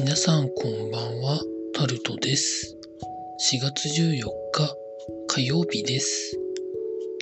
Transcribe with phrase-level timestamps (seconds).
[0.00, 1.40] 皆さんこんばんは、
[1.74, 2.76] タルトです。
[3.52, 4.76] 4月14日
[5.26, 6.38] 火曜日です。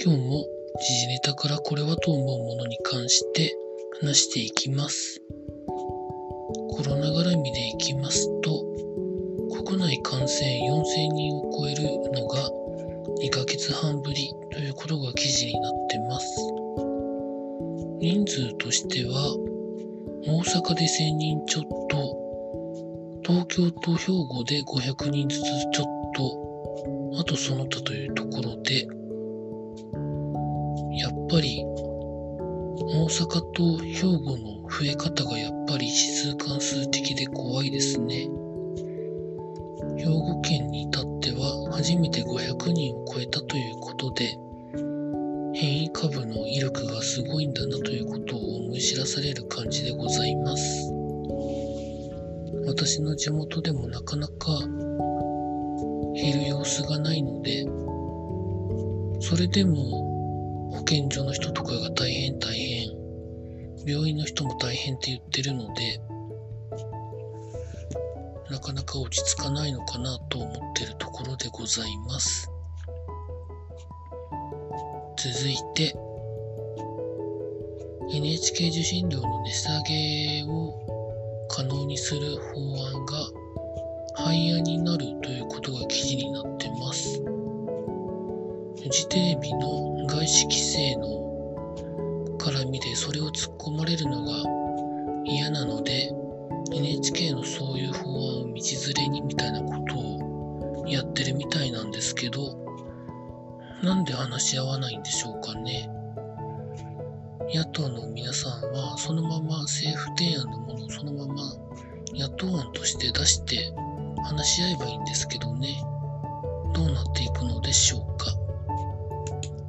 [0.04, 0.44] 今日も
[0.78, 3.56] 時事ネタからこれはと思うものに関して
[3.98, 5.22] 話していきます。
[6.68, 8.62] コロナ絡みでいきますと、
[9.64, 11.82] 国内感染4000人を超える
[12.12, 12.50] のが
[13.22, 16.26] 2ヶ月半ぶりということが記事になってます。
[18.00, 19.34] 人数としては
[20.26, 21.85] 大阪で1000人ちょっと、
[23.26, 28.86] 東京と兵庫で500人ずつちょっと、あとその他というところで、
[30.96, 38.28] やっぱり大阪と兵庫の増え方がやっぱり指数関数的で怖いですね。
[39.98, 44.38] 兵庫県に至っては初めて500人を超えたということで、
[45.52, 51.05] 変異株の威力がすごいんだなということを思い知らされる感じでございます。
[52.66, 54.34] 私の地元でもなかなか
[56.14, 57.64] 減る様子がないので、
[59.20, 62.88] それでも保健所の人とかが大変大変、
[63.86, 66.00] 病院の人も大変って言ってるので、
[68.50, 72.50] なかなか落ち着かないのかなと思ってるところでございます。
[75.16, 75.96] 続いて
[78.12, 80.95] NHK 受信料の値下げを
[81.56, 83.16] 可能にする法案が
[84.14, 96.12] 廃案になるということが記事になってますフジテレビの外資規制の絡みでそれを突っ込まれるのが嫌なので
[96.74, 98.62] NHK のそういう法案を道
[98.94, 99.98] 連れにみたいなこと
[100.82, 102.54] をやってるみたいなんですけど
[103.82, 105.95] なんで話し合わないんでしょうかね。
[107.54, 111.34] 野党の皆さんはそのまま政府提案のものをそのまま
[112.12, 113.72] 野党案として出して
[114.24, 115.80] 話し合えばいいんですけどね。
[116.74, 118.32] どうなっていくのでしょうか。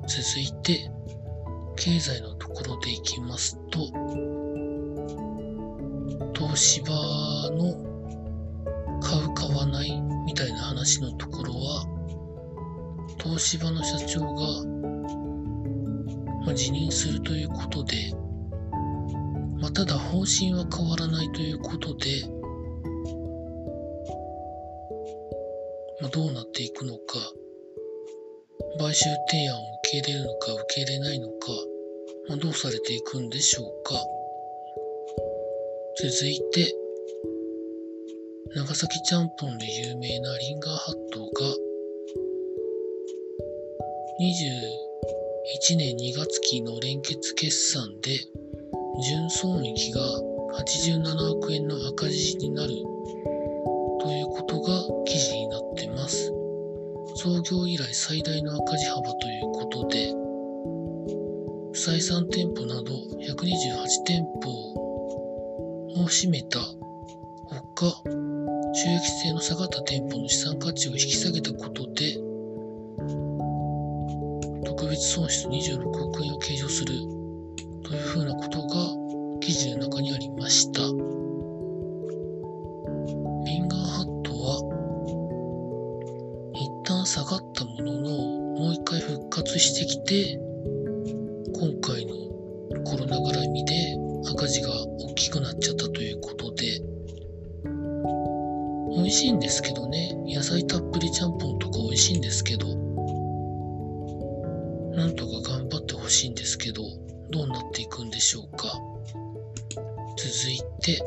[0.08, 0.90] 続いて、
[1.76, 3.80] 経済のところでいきますと、
[6.34, 6.92] 東芝
[7.52, 7.88] の
[9.02, 11.86] 買う買わないみたいな話のところは、
[13.22, 14.77] 東芝の社長が、
[16.47, 18.13] まあ、辞任するということで、
[19.59, 22.24] まあ、ただ方針は変わらないということで、
[26.00, 27.19] まあ、どうなっていくのか、
[28.80, 31.34] 買収提案を受け入れるのか受け入れないのか、
[32.30, 33.96] まあ、どうされていくんでしょうか。
[36.00, 36.74] 続いて、
[38.56, 41.68] 長崎ちゃんぽんで有名なリンガーハットが、
[45.47, 48.19] 1年2月期の連結決算で
[49.02, 50.02] 純損益が
[50.58, 52.69] 87億円の赤字になる
[54.02, 56.34] ということが記事になってます。
[57.16, 60.12] 創業以来最大の赤字幅ということで、
[61.72, 66.75] 不採算店舗など128店舗を占めたほ
[67.74, 67.86] か、
[68.74, 72.27] 収益性の下がった店舗の資産価値を引き下げたことで、
[74.78, 76.94] 特別損失26億円を計上する
[77.82, 78.76] というふうなことが
[79.42, 80.82] 記事の中にありました。
[80.82, 80.88] リ
[83.60, 84.62] ンガーハットは
[86.54, 88.10] 一旦下がったものの
[88.60, 90.40] もう一回復活してきて
[91.56, 92.14] 今回の
[92.84, 93.74] コロナ絡みで
[94.32, 96.84] 赤字が大きくなっちゃったということで。
[98.96, 100.14] 美味しいんですけどね。
[100.28, 102.88] 野菜たっぷりちゃんぽんとか美味しいんですけど。
[104.97, 106.81] なんとか頑張ってほしいんですけど、
[107.30, 108.68] どうなっていくんでしょうか。
[110.18, 111.00] 続いて、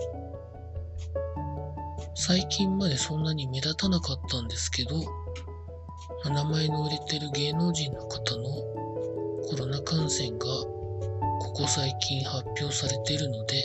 [2.15, 4.91] 最近までそんなに目立たなかったんですけど、
[6.25, 8.45] 名前の売れてる芸能人の方の
[9.49, 13.65] コロナ感染がここ最近発表されてるので、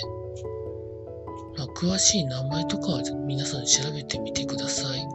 [1.55, 5.07] まあ、詳しい名前とかは皆さん調べてみてください。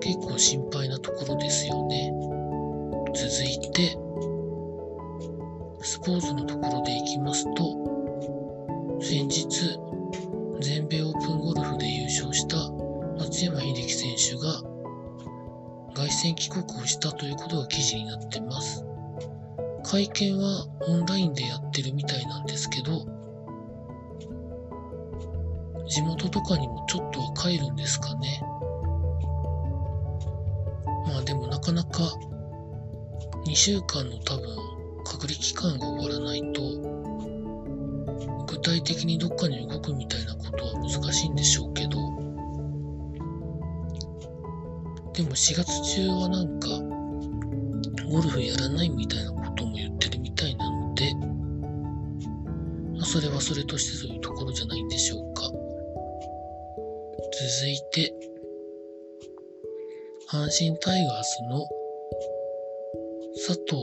[0.00, 2.29] 結構心配なところですよね。
[3.12, 3.96] 続いて、
[5.82, 9.78] スポーツのところでいきますと、先日、
[10.60, 12.56] 全米オープンゴルフで優勝した
[13.18, 14.62] 松山英樹選手が
[15.94, 18.84] 凱旋帰国をしたということが記事になってます。
[19.82, 23.06] 会見はオンラインでやってるみたいなんですけど、
[25.88, 28.40] 地元とかにもちょっとは帰るんですかね。
[31.08, 32.02] まあでもなかなか
[33.46, 34.56] 2週間の多分
[35.04, 36.90] 隔離期間が終わらないと
[38.46, 41.90] 具体的にどっかに動くみたいなことは難しいんでしょうけど、
[45.12, 46.68] でも4月中はなんか、
[48.10, 51.12] ゴルフやらないみたいなことも言ってるみたいなので、
[53.04, 55.42] それはそれとしてそういうところじゃないんでしょうか。
[55.42, 55.54] 続
[57.68, 58.12] いて、
[60.28, 61.66] 阪神タイガースの
[63.50, 63.74] 佐藤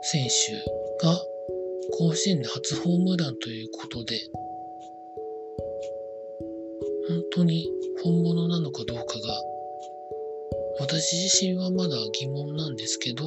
[0.00, 1.14] 選手が
[1.98, 4.18] 甲子園で初ホームランということで、
[7.08, 7.68] 本当に
[8.02, 9.42] 本物なのかどうかが、
[10.80, 13.24] 私自身はまだ疑問なんですけど、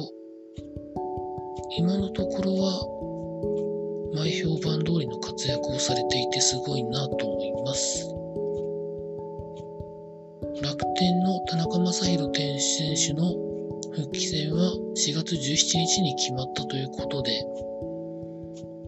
[1.78, 8.04] 今のところは、前評判通りの活躍をされていてすごいなと思います。
[10.60, 13.55] 楽天の田中将大選手の
[13.96, 17.32] 復帰戦は4月17日に決まったということで、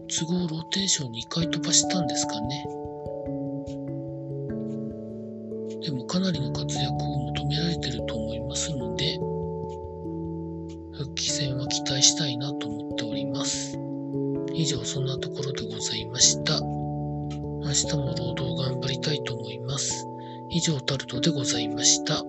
[0.07, 2.65] 都合ローテーション2回飛ばしたんですかね。
[5.81, 6.95] でもかなりの活躍を
[7.33, 9.17] 求められてると思いますので、
[10.93, 13.79] 復帰戦は期待したいなと思っております。
[14.53, 16.61] 以上、そんなところでございました。
[16.61, 20.05] 明日も労働頑張りたいと思います。
[20.51, 22.23] 以上、タルトでございました。